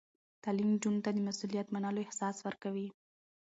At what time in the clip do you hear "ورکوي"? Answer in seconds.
2.45-2.87